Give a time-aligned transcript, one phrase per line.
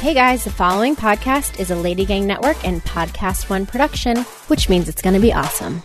[0.00, 4.68] Hey guys, the following podcast is a Lady Gang Network and Podcast One production, which
[4.68, 5.82] means it's going to be awesome.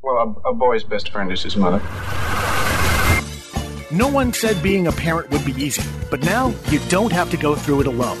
[0.00, 1.80] Well, a, a boy's best friend is his mother.
[3.90, 7.36] No one said being a parent would be easy, but now you don't have to
[7.36, 8.18] go through it alone.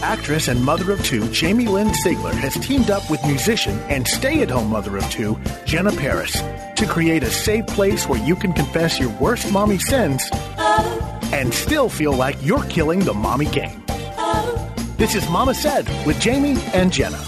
[0.00, 4.42] Actress and mother of two Jamie Lynn Sigler has teamed up with musician and stay
[4.42, 6.40] at home mother of two Jenna Paris
[6.76, 10.30] to create a safe place where you can confess your worst mommy sins
[11.32, 13.82] and still feel like you're killing the mommy game.
[14.96, 17.22] This is Mama Said with Jamie and Jenna.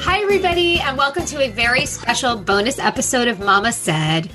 [0.00, 4.28] Hi, everybody, and welcome to a very special bonus episode of Mama Said.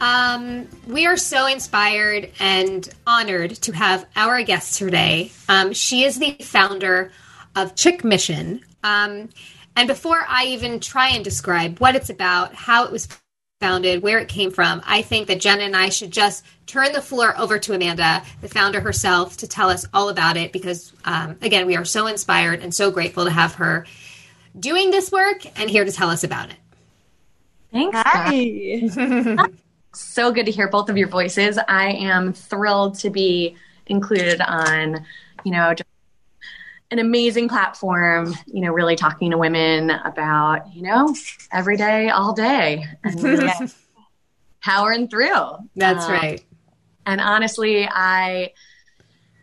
[0.00, 5.32] Um, we are so inspired and honored to have our guest today.
[5.48, 7.10] Um, she is the founder
[7.56, 8.62] of Chick Mission.
[8.84, 9.28] Um,
[9.74, 13.08] and before I even try and describe what it's about, how it was
[13.60, 17.02] founded, where it came from, I think that Jenna and I should just turn the
[17.02, 21.36] floor over to Amanda, the founder herself, to tell us all about it because, um,
[21.42, 23.84] again, we are so inspired and so grateful to have her
[24.58, 26.56] doing this work and here to tell us about it.
[27.72, 27.98] Thanks.
[28.00, 29.48] Hi.
[29.92, 31.58] so good to hear both of your voices.
[31.68, 35.04] I am thrilled to be included on,
[35.44, 35.74] you know,
[36.90, 41.14] an amazing platform, you know, really talking to women about, you know,
[41.52, 43.74] every day, all day, Power and
[44.60, 45.68] powering through.
[45.76, 46.44] That's um, right.
[47.06, 48.52] And honestly, I,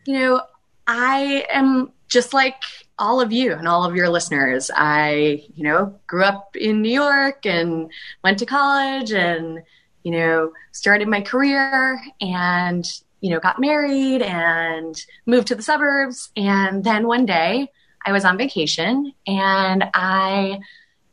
[0.05, 0.41] you know,
[0.87, 2.55] I am just like
[2.97, 4.71] all of you and all of your listeners.
[4.75, 7.91] I, you know, grew up in New York and
[8.23, 9.61] went to college and,
[10.03, 12.85] you know, started my career and,
[13.21, 16.29] you know, got married and moved to the suburbs.
[16.35, 17.71] And then one day
[18.05, 20.59] I was on vacation and I,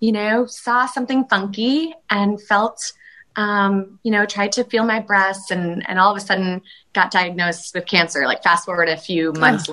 [0.01, 2.93] you know, saw something funky and felt,
[3.37, 7.11] um, you know, tried to feel my breasts and, and all of a sudden got
[7.11, 9.71] diagnosed with cancer, like fast forward a few months.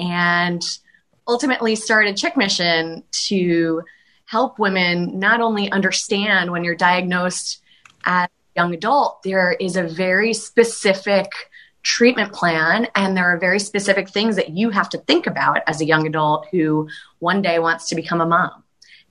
[0.00, 0.62] and
[1.28, 3.82] ultimately started Chick Mission to
[4.24, 7.62] help women not only understand when you're diagnosed
[8.04, 11.30] as young adult, there is a very specific
[11.82, 15.80] treatment plan and there are very specific things that you have to think about as
[15.80, 16.88] a young adult who
[17.20, 18.62] one day wants to become a mom.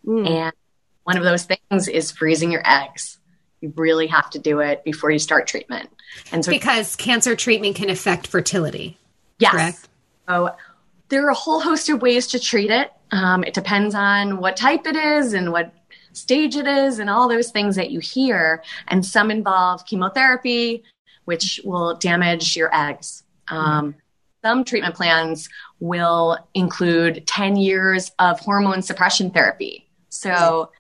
[0.06, 0.30] Mm.
[0.30, 0.54] And
[1.04, 3.18] one of those things is freezing your eggs.
[3.62, 5.90] You really have to do it before you start treatment.
[6.32, 8.98] And so because cancer treatment can affect fertility.
[9.40, 9.52] Yes.
[9.52, 9.90] Correct?
[10.28, 10.56] So
[11.10, 12.92] there are a whole host of ways to treat it.
[13.12, 15.74] Um, it depends on what type it is and what
[16.14, 18.64] stage it is and all those things that you hear.
[18.88, 20.84] And some involve chemotherapy,
[21.26, 23.24] which will damage your eggs.
[23.50, 23.96] Um,
[24.44, 25.50] some treatment plans
[25.80, 29.90] will include 10 years of hormone suppression therapy.
[30.10, 30.72] So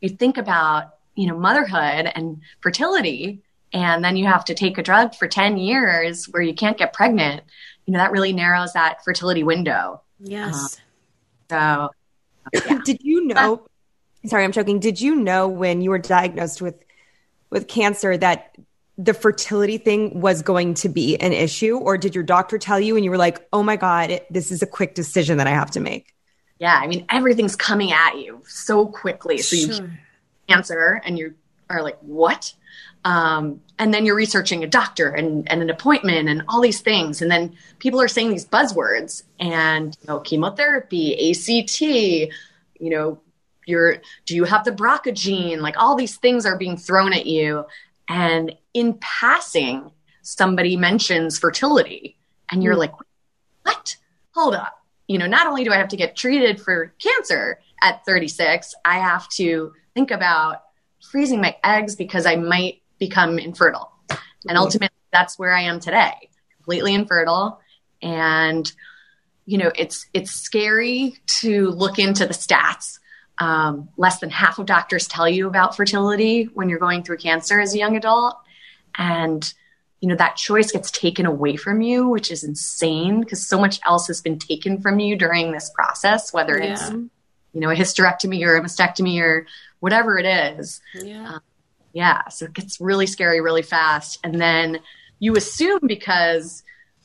[0.00, 3.42] you think about, you know, motherhood and fertility,
[3.72, 6.92] and then you have to take a drug for 10 years where you can't get
[6.92, 7.42] pregnant.
[7.86, 10.00] You know, that really narrows that fertility window.
[10.18, 10.80] Yes.
[11.50, 11.90] Um,
[12.54, 12.80] so, yeah.
[12.84, 13.66] did you know?
[14.26, 14.80] Sorry, I'm joking.
[14.80, 16.74] Did you know when you were diagnosed with
[17.50, 18.56] with cancer that
[18.96, 22.96] the fertility thing was going to be an issue, or did your doctor tell you
[22.96, 25.70] and you were like, "Oh my god, this is a quick decision that I have
[25.72, 26.14] to make"?
[26.58, 29.86] Yeah, I mean everything's coming at you so quickly, so sure.
[29.86, 29.90] you
[30.48, 31.34] cancer and you
[31.68, 32.54] are like, "What?"
[33.04, 37.20] Um, and then you're researching a doctor and, and, an appointment and all these things
[37.20, 42.30] and then people are saying these buzzwords and you know chemotherapy act you
[42.80, 43.20] know
[43.66, 45.60] you're do you have the BRCA gene?
[45.60, 47.64] Like all these things are being thrown at you.
[48.08, 49.90] And in passing,
[50.22, 52.18] somebody mentions fertility,
[52.50, 52.78] and you're mm.
[52.78, 52.92] like,
[53.62, 53.96] what?
[54.32, 54.78] Hold up.
[55.06, 58.98] You know, not only do I have to get treated for cancer at 36, I
[58.98, 60.62] have to think about
[61.10, 63.92] freezing my eggs because I might become infertile.
[64.46, 67.60] And ultimately, that's where I am today, completely infertile.
[68.02, 68.70] And
[69.46, 72.98] you know, it's it's scary to look into the stats
[73.38, 77.60] um, less than half of doctors tell you about fertility when you're going through cancer
[77.60, 78.36] as a young adult.
[78.96, 79.52] And,
[80.00, 83.80] you know, that choice gets taken away from you, which is insane because so much
[83.86, 86.72] else has been taken from you during this process, whether yeah.
[86.72, 89.46] it's, you know, a hysterectomy or a mastectomy or
[89.80, 90.80] whatever it is.
[90.94, 91.34] Yeah.
[91.34, 91.40] Um,
[91.92, 92.28] yeah.
[92.28, 94.18] So it gets really scary really fast.
[94.24, 94.80] And then
[95.18, 96.62] you assume because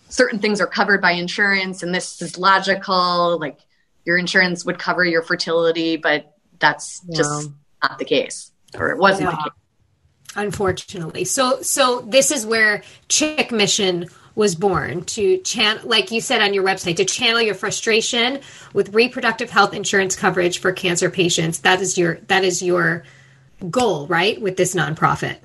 [0.09, 3.59] certain things are covered by insurance and this is logical, like
[4.05, 7.17] your insurance would cover your fertility, but that's yeah.
[7.17, 7.49] just
[7.83, 9.35] not the case, or it wasn't yeah.
[9.35, 9.53] the case.
[10.35, 16.41] Unfortunately, so so this is where Chick Mission was born to channel, like you said
[16.41, 18.39] on your website, to channel your frustration
[18.73, 21.59] with reproductive health insurance coverage for cancer patients.
[21.59, 23.03] That is your that is your
[23.69, 24.39] goal, right?
[24.39, 25.37] With this nonprofit.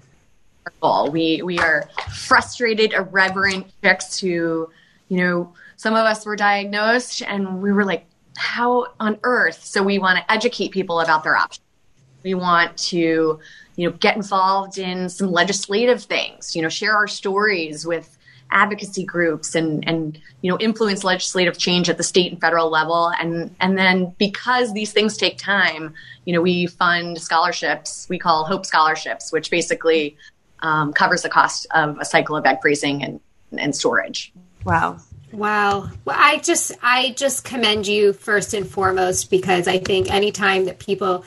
[0.81, 1.11] Goal.
[1.11, 4.71] We we are frustrated, irreverent chicks who
[5.09, 9.65] you know, some of us were diagnosed and we were like, how on earth?
[9.65, 11.65] So we want to educate people about their options.
[12.23, 13.39] We want to,
[13.77, 18.17] you know, get involved in some legislative things, you know, share our stories with
[18.51, 23.11] advocacy groups and and you know influence legislative change at the state and federal level
[23.19, 25.93] and and then because these things take time
[26.25, 30.17] you know we fund scholarships we call hope scholarships which basically
[30.61, 33.21] um, covers the cost of a cycle of egg freezing and
[33.59, 34.33] and storage
[34.65, 34.97] wow
[35.35, 35.91] Wow.
[36.05, 40.79] Well, I just I just commend you first and foremost because I think anytime that
[40.79, 41.25] people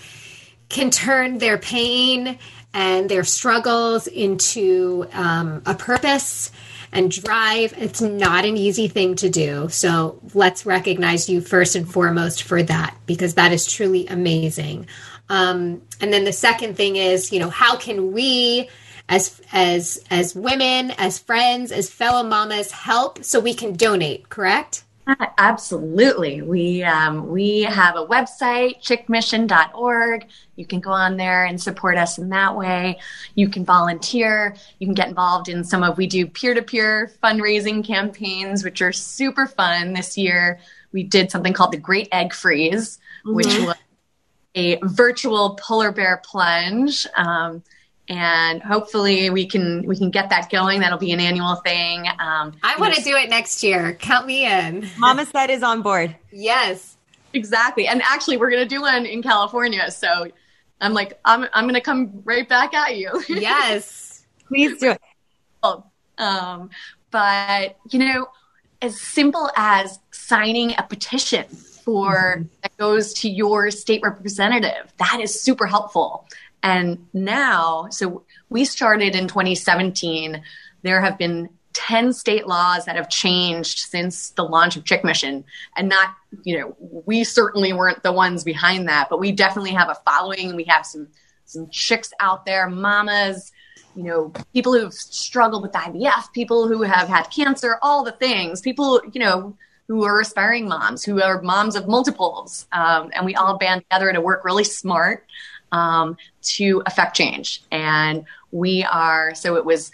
[0.69, 2.39] can turn their pain
[2.73, 6.51] and their struggles into um, a purpose
[6.93, 9.67] and drive, it's not an easy thing to do.
[9.67, 14.87] So let's recognize you first and foremost for that because that is truly amazing.
[15.27, 18.69] Um, and then the second thing is, you know, how can we
[19.09, 24.83] as as as women, as friends, as fellow mamas help so we can donate, correct?
[25.37, 26.41] Absolutely.
[26.41, 30.25] We um, we have a website, chickmission.org.
[30.57, 32.99] You can go on there and support us in that way.
[33.35, 34.55] You can volunteer.
[34.79, 39.47] You can get involved in some of we do peer-to-peer fundraising campaigns, which are super
[39.47, 39.93] fun.
[39.93, 40.59] This year
[40.91, 43.35] we did something called the Great Egg Freeze, mm-hmm.
[43.35, 43.75] which was
[44.55, 47.07] a virtual polar bear plunge.
[47.15, 47.63] Um,
[48.09, 50.79] and hopefully we can we can get that going.
[50.79, 52.07] That'll be an annual thing.
[52.07, 53.93] Um, I want to do it next year.
[53.95, 54.87] Count me in.
[54.97, 56.15] Mama said is on board.
[56.31, 56.97] Yes,
[57.33, 57.87] exactly.
[57.87, 59.91] And actually, we're going to do one in California.
[59.91, 60.27] So
[60.79, 63.23] I'm like, I'm I'm going to come right back at you.
[63.27, 65.01] yes, please do it.
[66.17, 66.69] Um,
[67.11, 68.27] but you know,
[68.81, 72.43] as simple as signing a petition for mm-hmm.
[72.61, 76.27] that goes to your state representative, that is super helpful.
[76.63, 80.41] And now, so we started in 2017.
[80.81, 85.43] There have been 10 state laws that have changed since the launch of Chick Mission.
[85.75, 89.89] And not, you know, we certainly weren't the ones behind that, but we definitely have
[89.89, 90.55] a following.
[90.55, 91.07] We have some
[91.45, 93.53] some chicks out there, mamas,
[93.95, 98.59] you know, people who've struggled with IVF, people who have had cancer, all the things,
[98.59, 99.55] people, you know,
[99.87, 102.67] who are aspiring moms, who are moms of multiples.
[102.73, 105.25] Um, and we all band together to work really smart
[105.71, 107.63] um, to affect change.
[107.71, 109.91] And we are, so it was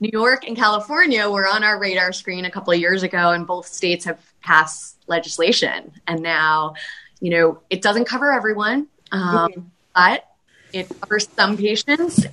[0.00, 3.46] New York and California were on our radar screen a couple of years ago, and
[3.46, 5.92] both states have passed legislation.
[6.06, 6.74] And now,
[7.20, 9.60] you know, it doesn't cover everyone, um, mm-hmm.
[9.94, 10.26] but
[10.72, 12.26] it covers some patients.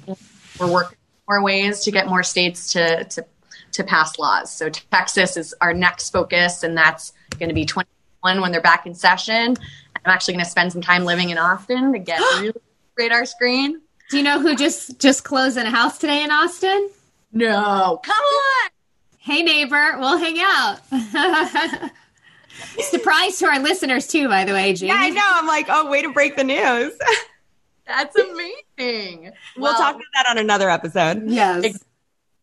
[0.60, 3.26] We're working more ways to get more states to, to
[3.74, 4.52] to pass laws.
[4.52, 8.86] So Texas is our next focus, and that's going to be 21 when they're back
[8.86, 9.56] in session.
[10.08, 12.54] I'm actually going to spend some time living in Austin to get really
[12.96, 13.82] radar screen.
[14.10, 16.90] Do you know who just just closed in a house today in Austin?
[17.34, 18.70] No, come on.
[19.18, 20.80] Hey neighbor, we'll hang out.
[22.80, 24.94] Surprise to our listeners too, by the way, Jamie.
[24.94, 25.22] Yeah, I know.
[25.26, 26.98] I'm like, oh, way to break the news.
[27.86, 29.34] That's amazing.
[29.58, 31.24] We'll well, talk about that on another episode.
[31.30, 31.84] Yes.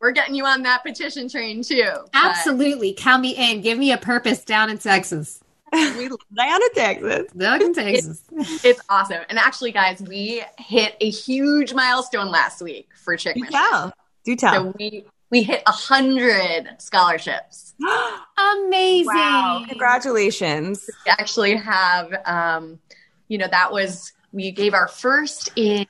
[0.00, 1.92] We're getting you on that petition train too.
[2.12, 2.92] Absolutely.
[2.92, 3.02] But.
[3.02, 3.62] Count me in.
[3.62, 5.40] Give me a purpose down in Texas
[5.98, 7.32] we down in Texas.
[7.32, 8.22] Down in Texas.
[8.32, 9.22] It's, it's, awesome.
[9.28, 13.92] And actually, guys, we hit a huge milestone last week for Chick Do tell.
[14.24, 14.54] Do tell.
[14.54, 17.74] So we we hit a hundred scholarships.
[18.38, 19.06] Amazing!
[19.06, 19.64] Wow!
[19.68, 20.88] Congratulations.
[21.06, 22.78] We actually have, um,
[23.26, 25.86] you know, that was we gave our first in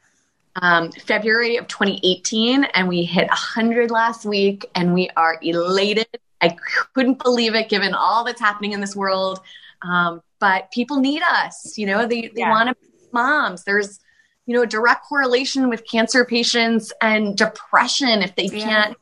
[0.63, 6.07] um, February of 2018, and we hit a hundred last week, and we are elated.
[6.41, 6.57] I
[6.95, 9.41] couldn't believe it, given all that's happening in this world.
[9.85, 12.51] Um, but people need us, you know, they, they yeah.
[12.51, 13.65] want to be moms.
[13.65, 14.01] There's,
[14.47, 18.65] you know, a direct correlation with cancer patients and depression if they yeah.
[18.65, 18.97] can't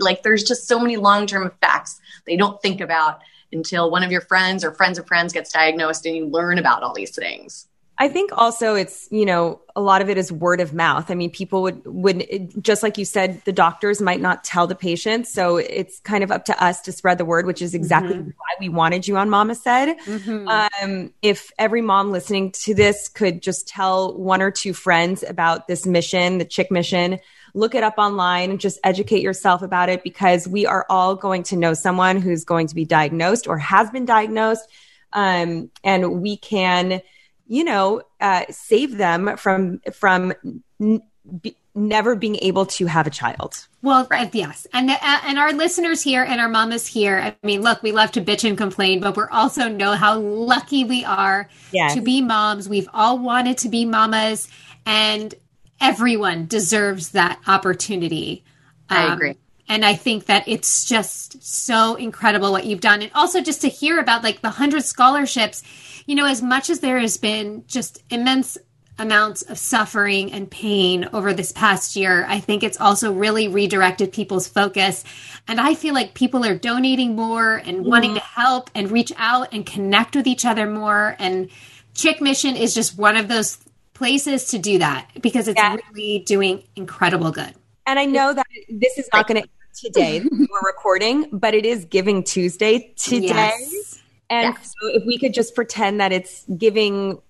[0.00, 3.20] like there's just so many long-term effects they don't think about
[3.52, 6.82] until one of your friends or friends of friends gets diagnosed and you learn about
[6.82, 7.68] all these things
[7.98, 11.10] I think also it's, you know, a lot of it is word of mouth.
[11.10, 14.74] I mean, people would, would, just like you said, the doctors might not tell the
[14.74, 15.32] patients.
[15.32, 18.30] So it's kind of up to us to spread the word, which is exactly mm-hmm.
[18.30, 19.96] why we wanted you on Mama Said.
[19.98, 20.48] Mm-hmm.
[20.48, 25.68] Um, if every mom listening to this could just tell one or two friends about
[25.68, 27.20] this mission, the Chick mission,
[27.54, 31.42] look it up online and just educate yourself about it because we are all going
[31.44, 34.68] to know someone who's going to be diagnosed or has been diagnosed.
[35.12, 37.02] Um, and we can,
[37.52, 40.32] you know, uh, save them from from
[40.80, 41.02] n-
[41.42, 43.68] be, never being able to have a child.
[43.82, 44.34] Well, right.
[44.34, 47.18] yes, and uh, and our listeners here and our mamas here.
[47.18, 50.84] I mean, look, we love to bitch and complain, but we're also know how lucky
[50.84, 51.92] we are yes.
[51.92, 52.70] to be moms.
[52.70, 54.48] We've all wanted to be mamas,
[54.86, 55.34] and
[55.78, 58.44] everyone deserves that opportunity.
[58.88, 59.36] Um, I agree.
[59.68, 63.02] and I think that it's just so incredible what you've done.
[63.02, 65.62] And also just to hear about like the 100 scholarships,
[66.06, 68.58] you know, as much as there has been just immense
[68.98, 74.12] amounts of suffering and pain over this past year, I think it's also really redirected
[74.12, 75.04] people's focus.
[75.48, 77.90] And I feel like people are donating more and mm-hmm.
[77.90, 81.16] wanting to help and reach out and connect with each other more.
[81.18, 81.48] And
[81.94, 83.58] Chick Mission is just one of those
[83.94, 85.76] places to do that because it's yeah.
[85.92, 87.54] really doing incredible good.
[87.86, 91.84] And I know that this is not going to today we're recording, but it is
[91.86, 93.28] Giving Tuesday today.
[93.28, 93.91] Yes.
[94.32, 94.74] And yes.
[94.80, 97.20] so if we could just pretend that it's Giving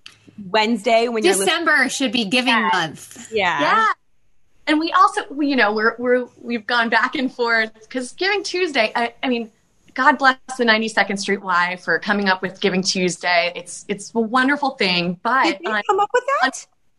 [0.49, 2.69] Wednesday when December should be Giving yeah.
[2.71, 3.29] Month.
[3.29, 3.59] Yeah.
[3.59, 3.87] Yeah.
[4.67, 8.93] And we also, you know, we're we're we've gone back and forth because Giving Tuesday.
[8.95, 9.51] I, I mean,
[9.93, 13.51] God bless the 92nd Street Y for coming up with Giving Tuesday.
[13.53, 15.19] It's it's a wonderful thing.
[15.21, 16.45] But did they come up with that?
[16.45, 16.51] On,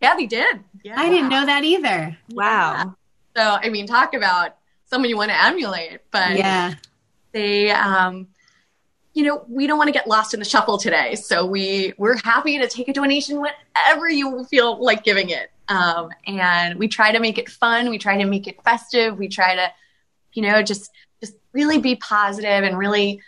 [0.03, 0.61] yeah, they did.
[0.83, 1.01] Yeah.
[1.01, 2.19] I didn't know that either.
[2.29, 2.95] Wow.
[3.35, 6.01] So I mean, talk about someone you want to emulate.
[6.11, 6.75] But yeah,
[7.33, 8.29] they, um,
[9.15, 11.15] you know, we don't want to get lost in the shuffle today.
[11.15, 15.51] So we we're happy to take a donation whenever you feel like giving it.
[15.69, 17.89] Um, and we try to make it fun.
[17.89, 19.17] We try to make it festive.
[19.17, 19.71] We try to,
[20.33, 20.91] you know, just
[21.21, 23.21] just really be positive and really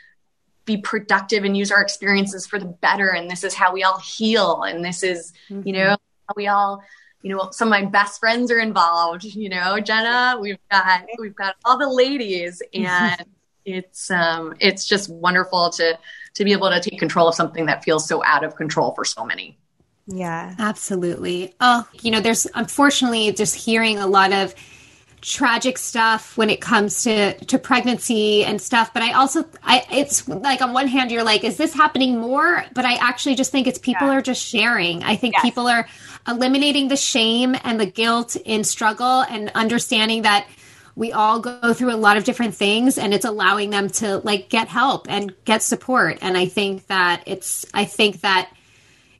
[0.64, 3.10] be productive and use our experiences for the better.
[3.10, 4.64] And this is how we all heal.
[4.64, 5.66] And this is, mm-hmm.
[5.66, 5.96] you know,
[6.28, 6.82] how we all
[7.22, 11.34] you know, some of my best friends are involved, you know, Jenna, we've got, we've
[11.34, 13.24] got all the ladies and
[13.66, 15.98] it's, um, it's just wonderful to,
[16.34, 19.04] to be able to take control of something that feels so out of control for
[19.04, 19.58] so many.
[20.06, 21.54] Yeah, absolutely.
[21.60, 24.54] Oh, you know, there's unfortunately just hearing a lot of
[25.22, 30.28] tragic stuff when it comes to to pregnancy and stuff but i also i it's
[30.28, 33.66] like on one hand you're like is this happening more but i actually just think
[33.66, 34.12] it's people yeah.
[34.12, 35.42] are just sharing i think yes.
[35.42, 35.88] people are
[36.28, 40.46] eliminating the shame and the guilt in struggle and understanding that
[40.96, 44.48] we all go through a lot of different things and it's allowing them to like
[44.48, 48.50] get help and get support and i think that it's i think that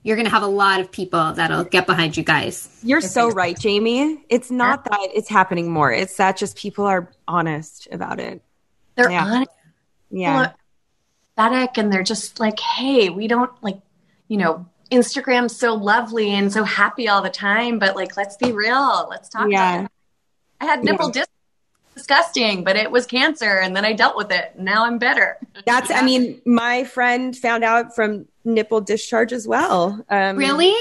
[0.07, 2.69] you're going to have a lot of people that'll get behind you guys.
[2.85, 4.25] You're so right, Jamie.
[4.29, 4.99] It's not yeah.
[4.99, 5.91] that it's happening more.
[5.91, 8.41] It's that just people are honest about it.
[8.95, 9.25] They're yeah.
[9.25, 9.51] honest.
[10.13, 10.53] Yeah.
[11.35, 13.81] Pathetic and they're just like, hey, we don't like,
[14.29, 18.53] you know, Instagram's so lovely and so happy all the time, but like, let's be
[18.53, 19.09] real.
[19.11, 19.75] Let's talk yeah.
[19.75, 19.91] about it.
[20.61, 21.25] I had nipple yeah.
[21.97, 24.59] Disgusting, but it was cancer and then I dealt with it.
[24.59, 25.39] Now I'm better.
[25.65, 30.05] That's, I mean, my friend found out from nipple discharge as well.
[30.11, 30.75] Um, really?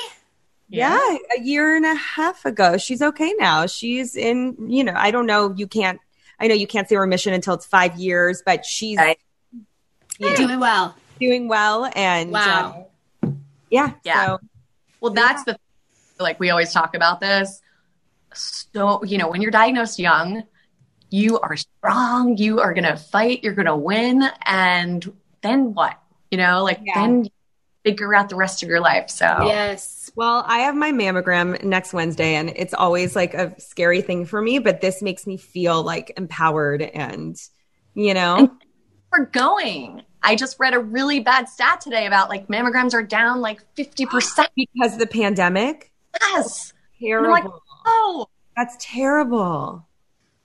[0.67, 0.99] Yeah.
[0.99, 2.77] yeah, a year and a half ago.
[2.77, 3.65] She's okay now.
[3.65, 5.53] She's in, you know, I don't know.
[5.55, 6.01] You can't,
[6.37, 9.17] I know you can't say remission until it's five years, but she's right.
[10.19, 10.95] you know, doing well.
[11.19, 11.89] Doing well.
[11.95, 12.87] And wow.
[13.23, 13.29] Uh,
[13.69, 13.93] yeah.
[14.03, 14.25] Yeah.
[14.25, 14.39] So,
[14.99, 15.53] well, that's yeah.
[16.17, 17.61] the, like, we always talk about this.
[18.33, 20.43] So, you know, when you're diagnosed young,
[21.09, 24.23] you are strong, you are going to fight, you're going to win.
[24.45, 25.99] And then what?
[26.31, 27.01] You know, like yeah.
[27.01, 27.29] then
[27.83, 29.09] figure out the rest of your life.
[29.09, 30.11] So, yes.
[30.15, 34.41] Well, I have my mammogram next Wednesday, and it's always like a scary thing for
[34.41, 37.37] me, but this makes me feel like empowered and,
[37.93, 38.49] you know, and
[39.15, 40.03] for going.
[40.23, 44.47] I just read a really bad stat today about like mammograms are down like 50%
[44.55, 45.91] because of the pandemic.
[46.19, 46.73] Yes.
[46.99, 47.29] Terrible.
[47.29, 47.45] Like,
[47.85, 48.25] oh,
[48.57, 49.87] that's terrible.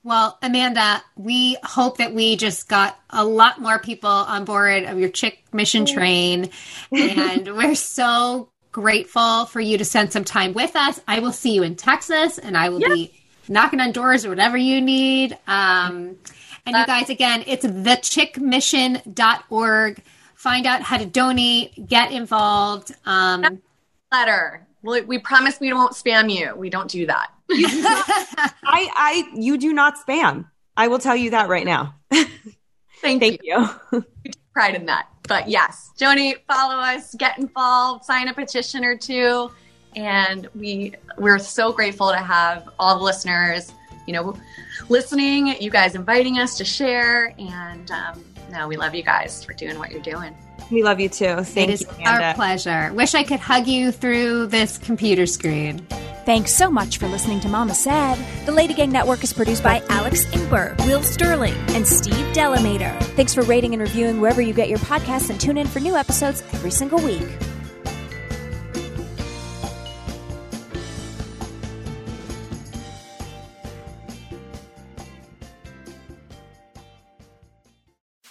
[0.02, 4.99] Well, Amanda, we hope that we just got a lot more people on board of
[4.99, 6.49] your chick mission train.
[6.90, 10.99] and we're so grateful for you to spend some time with us.
[11.07, 13.12] I will see you in Texas and I will be
[13.49, 15.37] knocking on doors or whatever you need.
[15.47, 16.16] Um,
[16.64, 20.02] and you uh, guys, again, it's thechickmission.org.
[20.35, 22.95] Find out how to donate, get involved.
[23.04, 23.61] Um,
[24.11, 24.66] letter.
[24.83, 26.55] We, we promise we won't spam you.
[26.57, 27.31] We don't do that.
[27.51, 30.47] I, I, you do not spam.
[30.77, 31.95] I will tell you that right now.
[32.11, 33.69] Thank, Thank you.
[33.93, 34.05] you.
[34.53, 35.09] pride in that.
[35.29, 39.51] But yes, Joni, follow us, get involved, sign a petition or two,
[39.95, 43.73] and we we're so grateful to have all the listeners,
[44.07, 44.37] you know,
[44.89, 45.49] listening.
[45.61, 49.78] You guys inviting us to share, and um, no, we love you guys for doing
[49.78, 50.35] what you're doing.
[50.71, 51.42] We love you too.
[51.42, 52.07] Thank it you.
[52.07, 52.92] Our pleasure.
[52.92, 55.87] Wish I could hug you through this computer screen.
[56.26, 58.16] Thanks so much for listening to Mama Said.
[58.47, 62.97] The Lady Gang Network is produced by Alex Ingber, Will Sterling, and Steve Delamater.
[63.16, 65.97] Thanks for rating and reviewing wherever you get your podcasts and tune in for new
[65.97, 67.26] episodes every single week.